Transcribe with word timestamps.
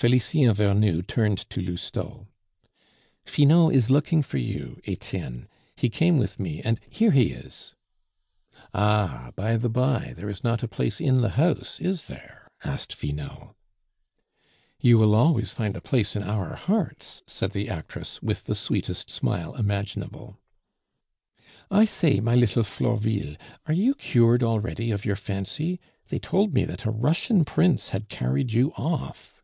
Felicien 0.00 0.54
Vernou 0.54 1.06
turned 1.06 1.36
to 1.50 1.60
Lousteau. 1.60 2.26
"Finot 3.26 3.74
is 3.74 3.90
looking 3.90 4.22
for 4.22 4.38
you, 4.38 4.80
Etienne; 4.86 5.46
he 5.76 5.90
came 5.90 6.16
with 6.16 6.40
me, 6.40 6.62
and 6.62 6.80
here 6.88 7.10
he 7.10 7.32
is!" 7.32 7.74
"Ah, 8.72 9.30
by 9.36 9.58
the 9.58 9.68
by, 9.68 10.14
there 10.16 10.30
is 10.30 10.42
not 10.42 10.62
a 10.62 10.68
place 10.68 11.02
in 11.02 11.20
the 11.20 11.28
house, 11.28 11.80
is 11.82 12.06
there?" 12.06 12.48
asked 12.64 12.94
Finot. 12.94 13.54
"You 14.80 14.96
will 14.96 15.14
always 15.14 15.52
find 15.52 15.76
a 15.76 15.82
place 15.82 16.16
in 16.16 16.22
our 16.22 16.54
hearts," 16.54 17.22
said 17.26 17.52
the 17.52 17.68
actress, 17.68 18.22
with 18.22 18.44
the 18.46 18.54
sweetest 18.54 19.10
smile 19.10 19.54
imaginable. 19.56 20.38
"I 21.70 21.84
say, 21.84 22.20
my 22.20 22.34
little 22.34 22.64
Florville, 22.64 23.36
are 23.66 23.74
you 23.74 23.94
cured 23.96 24.42
already 24.42 24.92
of 24.92 25.04
your 25.04 25.16
fancy? 25.16 25.78
They 26.08 26.18
told 26.18 26.54
me 26.54 26.64
that 26.64 26.86
a 26.86 26.90
Russian 26.90 27.44
prince 27.44 27.90
had 27.90 28.08
carried 28.08 28.54
you 28.54 28.72
off." 28.78 29.36